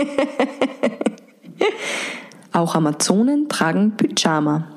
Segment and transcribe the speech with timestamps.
[2.52, 4.68] Auch Amazonen tragen Pyjama.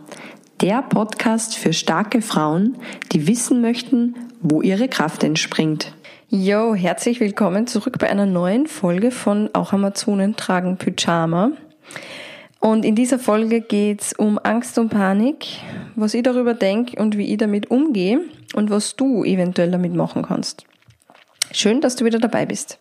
[0.62, 2.78] Der Podcast für starke Frauen,
[3.12, 5.94] die wissen möchten, wo ihre Kraft entspringt.
[6.30, 11.52] Jo, herzlich willkommen zurück bei einer neuen Folge von Auch Amazonen tragen Pyjama.
[12.60, 15.48] Und in dieser Folge geht's um Angst und Panik,
[15.96, 18.22] was ich darüber denke und wie ich damit umgehe
[18.56, 20.66] und was du eventuell damit machen kannst.
[21.52, 22.80] Schön, dass du wieder dabei bist.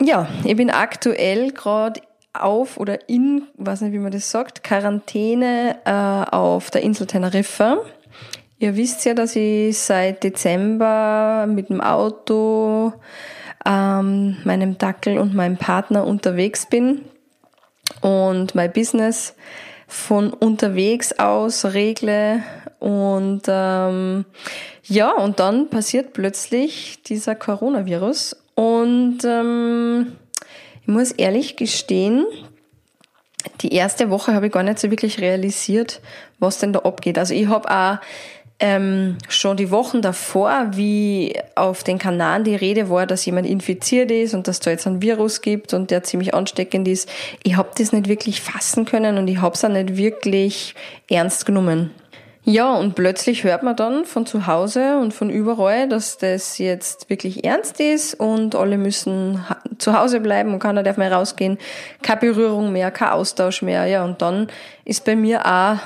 [0.00, 2.00] Ja, ich bin aktuell gerade
[2.32, 7.78] auf oder in, weiß nicht, wie man das sagt, Quarantäne äh, auf der Insel Teneriffa.
[8.58, 12.92] Ihr wisst ja, dass ich seit Dezember mit dem Auto,
[13.66, 17.02] ähm, meinem Dackel und meinem Partner unterwegs bin
[18.00, 19.34] und mein Business
[19.88, 22.42] von unterwegs aus regle
[22.78, 24.24] und ähm,
[24.84, 30.16] ja, und dann passiert plötzlich dieser Coronavirus und ähm,
[30.80, 32.26] ich muss ehrlich gestehen,
[33.60, 36.00] die erste Woche habe ich gar nicht so wirklich realisiert,
[36.38, 37.18] was denn da abgeht.
[37.18, 37.98] Also ich habe auch
[38.58, 44.10] ähm, schon die Wochen davor, wie auf den Kanaren die Rede war, dass jemand infiziert
[44.10, 47.10] ist und dass da jetzt ein Virus gibt und der ziemlich ansteckend ist,
[47.42, 50.74] ich habe das nicht wirklich fassen können und ich habe es auch nicht wirklich
[51.10, 51.90] ernst genommen.
[52.48, 57.10] Ja, und plötzlich hört man dann von zu Hause und von überall, dass das jetzt
[57.10, 59.44] wirklich ernst ist und alle müssen
[59.78, 61.58] zu Hause bleiben und keiner darf mehr rausgehen.
[62.02, 63.86] Keine Berührung mehr, kein Austausch mehr.
[63.86, 64.46] Ja, und dann
[64.84, 65.78] ist bei mir auch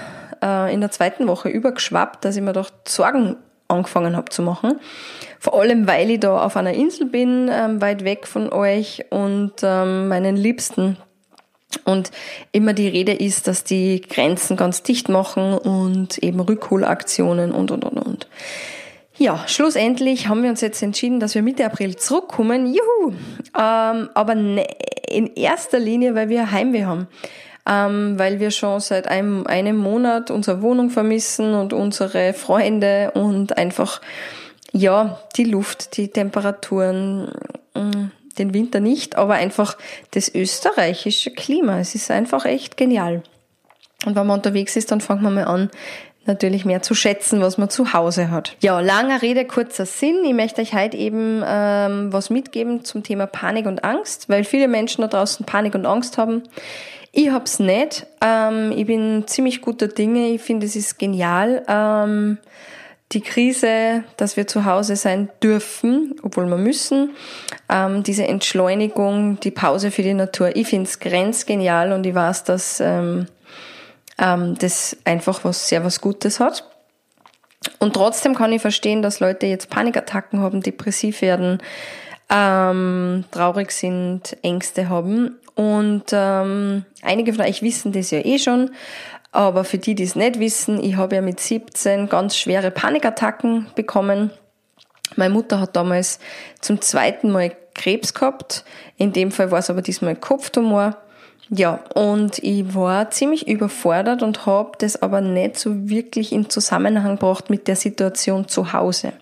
[0.43, 3.37] äh, in der zweiten Woche übergeschwappt, dass ich mir doch Sorgen
[3.67, 4.81] angefangen habe zu machen.
[5.39, 9.55] Vor allem, weil ich da auf einer Insel bin, ähm, weit weg von euch und
[9.63, 10.99] ähm, meinen Liebsten
[11.85, 12.11] und
[12.53, 17.85] immer die Rede ist, dass die Grenzen ganz dicht machen und eben Rückholaktionen und, und,
[17.85, 18.29] und, und.
[19.17, 22.67] Ja, schlussendlich haben wir uns jetzt entschieden, dass wir Mitte April zurückkommen.
[22.67, 23.13] Juhu!
[23.55, 24.67] Ähm, aber ne,
[25.11, 27.07] in erster Linie, weil wir Heimweh haben.
[27.69, 33.59] Ähm, weil wir schon seit einem, einem Monat unsere Wohnung vermissen und unsere Freunde und
[33.59, 34.01] einfach,
[34.73, 37.31] ja, die Luft, die Temperaturen,
[37.75, 39.77] mm, den Winter nicht, aber einfach
[40.13, 41.79] das österreichische Klima.
[41.79, 43.23] Es ist einfach echt genial.
[44.07, 45.71] Und wenn man unterwegs ist, dann fängt man mal an,
[46.27, 48.57] natürlich mehr zu schätzen, was man zu Hause hat.
[48.61, 50.25] Ja, langer Rede, kurzer Sinn.
[50.25, 54.69] Ich möchte euch heute eben ähm, was mitgeben zum Thema Panik und Angst, weil viele
[54.69, 56.43] Menschen da draußen Panik und Angst haben.
[57.13, 58.07] Ich hab's nicht.
[58.23, 60.29] Ähm, ich bin ziemlich guter Dinge.
[60.29, 61.65] Ich finde, es ist genial.
[61.69, 62.39] Ähm,
[63.13, 67.11] die Krise, dass wir zu Hause sein dürfen, obwohl wir müssen,
[67.69, 72.45] ähm, diese Entschleunigung, die Pause für die Natur, ich finde es grenzgenial und ich weiß,
[72.45, 73.27] dass ähm,
[74.19, 76.65] ähm, das einfach was sehr was Gutes hat.
[77.79, 81.59] Und trotzdem kann ich verstehen, dass Leute jetzt Panikattacken haben, depressiv werden,
[82.31, 85.37] ähm, traurig sind, Ängste haben.
[85.57, 88.71] Und ähm, einige von euch wissen das ja eh schon.
[89.33, 93.67] Aber für die, die es nicht wissen, ich habe ja mit 17 ganz schwere Panikattacken
[93.75, 94.31] bekommen.
[95.17, 96.19] Meine Mutter hat damals
[96.61, 98.65] zum zweiten Mal Krebs gehabt.
[98.97, 100.97] In dem Fall war es aber diesmal Kopftumor.
[101.49, 107.17] Ja, und ich war ziemlich überfordert und habe das aber nicht so wirklich in Zusammenhang
[107.17, 109.13] gebracht mit der Situation zu Hause.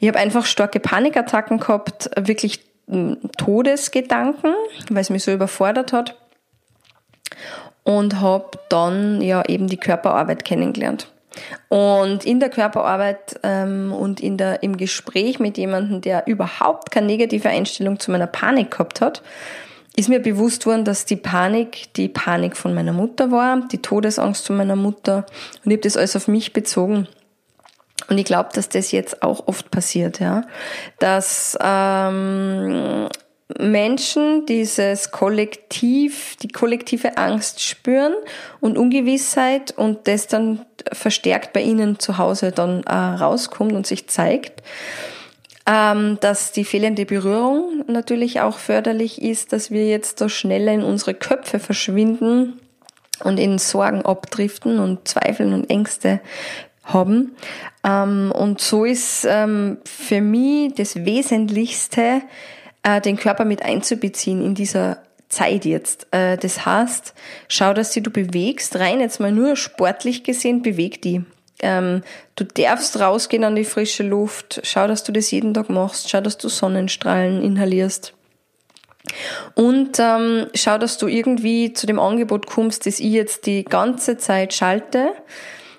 [0.00, 4.54] Ich habe einfach starke Panikattacken gehabt, wirklich hm, Todesgedanken,
[4.88, 6.16] weil es mich so überfordert hat
[7.84, 11.08] und habe dann ja eben die Körperarbeit kennengelernt.
[11.68, 17.06] Und in der Körperarbeit ähm, und in der, im Gespräch mit jemandem, der überhaupt keine
[17.06, 19.22] negative Einstellung zu meiner Panik gehabt hat,
[19.96, 24.46] ist mir bewusst worden, dass die Panik die Panik von meiner Mutter war, die Todesangst
[24.46, 25.26] von meiner Mutter.
[25.64, 27.06] Und ich habe das alles auf mich bezogen.
[28.08, 30.42] Und ich glaube, dass das jetzt auch oft passiert, ja.
[30.98, 33.08] Dass ähm,
[33.58, 38.14] Menschen dieses Kollektiv, die kollektive Angst spüren
[38.60, 44.08] und Ungewissheit und das dann verstärkt bei ihnen zu Hause dann äh, rauskommt und sich
[44.08, 44.62] zeigt.
[45.66, 50.82] Ähm, dass die fehlende Berührung natürlich auch förderlich ist, dass wir jetzt so schneller in
[50.82, 52.58] unsere Köpfe verschwinden
[53.22, 56.20] und in Sorgen abdriften und Zweifeln und Ängste
[56.82, 57.36] haben.
[57.84, 62.22] Ähm, und so ist ähm, für mich das Wesentlichste,
[62.82, 64.98] äh, den Körper mit einzubeziehen in dieser
[65.28, 66.06] Zeit jetzt.
[66.10, 67.14] Äh, das heißt,
[67.48, 71.24] schau, dass du bewegst, rein jetzt mal nur sportlich gesehen, beweg die.
[71.62, 72.02] Ähm,
[72.36, 76.20] du darfst rausgehen an die frische Luft, schau, dass du das jeden Tag machst, schau,
[76.20, 78.14] dass du Sonnenstrahlen inhalierst.
[79.54, 84.18] Und ähm, schau, dass du irgendwie zu dem Angebot kommst, das ich jetzt die ganze
[84.18, 85.12] Zeit schalte.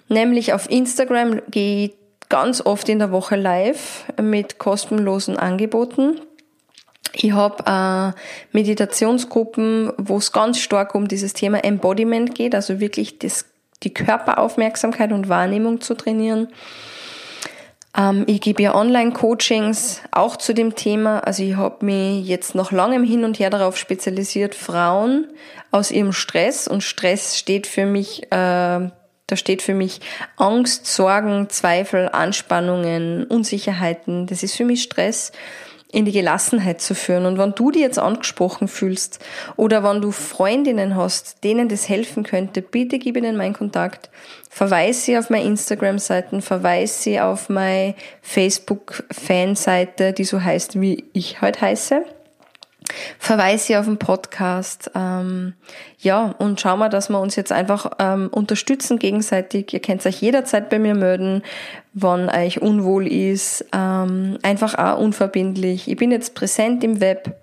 [0.07, 1.93] Nämlich auf Instagram gehe ich
[2.29, 6.19] ganz oft in der Woche live mit kostenlosen Angeboten
[7.13, 7.63] Ich habe
[8.15, 8.19] äh,
[8.51, 13.45] Meditationsgruppen, wo es ganz stark um dieses Thema Embodiment geht, also wirklich das,
[13.83, 16.47] die Körperaufmerksamkeit und Wahrnehmung zu trainieren.
[17.97, 21.19] Ähm, ich gebe ja Online-Coachings auch zu dem Thema.
[21.19, 25.27] Also ich habe mich jetzt noch langem Hin und Her darauf spezialisiert, Frauen
[25.71, 30.01] aus ihrem Stress und Stress steht für mich, äh, da steht für mich
[30.37, 34.27] Angst, Sorgen, Zweifel, Anspannungen, Unsicherheiten.
[34.27, 35.31] Das ist für mich Stress
[35.91, 37.25] in die Gelassenheit zu führen.
[37.25, 39.19] Und wenn du dich jetzt angesprochen fühlst
[39.57, 44.09] oder wenn du Freundinnen hast, denen das helfen könnte, bitte gib ihnen meinen Kontakt.
[44.49, 51.41] Verweise sie auf meine Instagram-Seiten, verweise sie auf meine Facebook-Fanseite, die so heißt, wie ich
[51.41, 52.03] heute heiße.
[53.19, 54.91] Verweise auf den Podcast.
[54.95, 55.53] Ähm,
[55.99, 59.73] ja, und schauen wir, dass wir uns jetzt einfach ähm, unterstützen gegenseitig.
[59.73, 61.43] Ihr könnt euch jederzeit bei mir melden,
[61.93, 63.65] wann euch unwohl ist.
[63.73, 65.87] Ähm, einfach auch unverbindlich.
[65.87, 67.35] Ich bin jetzt präsent im Web.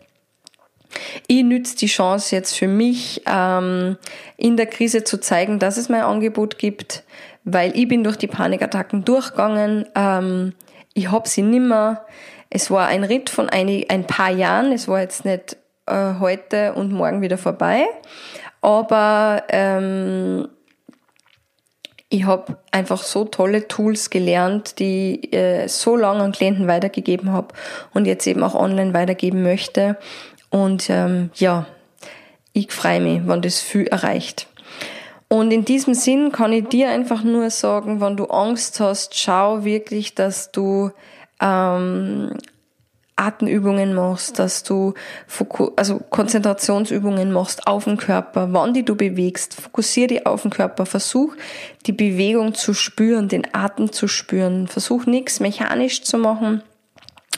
[1.27, 3.97] Ich nütze die Chance jetzt für mich, ähm,
[4.37, 7.05] in der Krise zu zeigen, dass es mein Angebot gibt,
[7.45, 9.87] weil ich bin durch die Panikattacken durchgegangen.
[9.95, 10.55] Ähm,
[10.95, 12.05] ich hab sie nimmer.
[12.51, 14.73] Es war ein Ritt von ein, ein paar Jahren.
[14.73, 15.57] Es war jetzt nicht
[15.87, 17.87] äh, heute und morgen wieder vorbei.
[18.61, 20.49] Aber ähm,
[22.09, 27.33] ich habe einfach so tolle Tools gelernt, die ich äh, so lange an Klienten weitergegeben
[27.33, 27.55] habe
[27.93, 29.99] und jetzt eben auch online weitergeben möchte.
[30.51, 31.67] Und ähm, ja,
[32.55, 34.49] ich freue mich, wenn das viel erreicht.
[35.29, 39.65] Und in diesem Sinn kann ich dir einfach nur sagen, wenn du Angst hast, schau
[39.65, 40.91] wirklich, dass du
[41.41, 42.33] ähm,
[43.19, 44.95] Atemübungen machst, dass du
[45.77, 50.87] also Konzentrationsübungen machst auf den Körper, wann die du bewegst, fokussier dich auf den Körper,
[50.87, 51.35] versuch
[51.87, 56.63] die Bewegung zu spüren, den Atem zu spüren, versuch nichts mechanisch zu machen,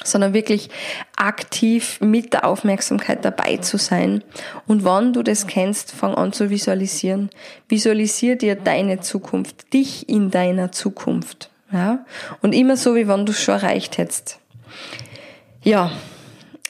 [0.05, 0.69] sondern wirklich
[1.17, 4.23] aktiv mit der Aufmerksamkeit dabei zu sein.
[4.67, 7.31] Und wann du das kennst, fang an zu visualisieren.
[7.69, 11.50] Visualisier dir deine Zukunft, dich in deiner Zukunft.
[11.72, 12.05] Ja?
[12.43, 14.38] Und immer so, wie wann du es schon erreicht hättest.
[15.62, 15.93] Ja,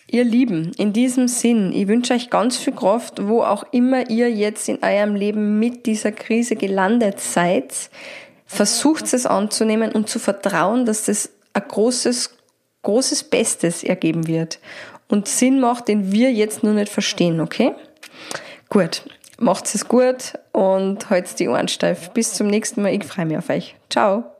[0.07, 4.31] ihr Lieben, in diesem Sinn, ich wünsche euch ganz viel Kraft, wo auch immer ihr
[4.31, 7.91] jetzt in eurem Leben mit dieser Krise gelandet seid.
[8.47, 12.37] Versucht es anzunehmen und zu vertrauen, dass das ein großes,
[12.83, 14.59] großes Bestes ergeben wird
[15.09, 17.73] und Sinn macht, den wir jetzt nur nicht verstehen, okay?
[18.69, 19.03] Gut,
[19.39, 22.11] macht es gut und haltet die Ohren steif.
[22.11, 22.95] Bis zum nächsten Mal.
[22.95, 23.75] Ich freue mich auf euch.
[23.89, 24.40] Ciao.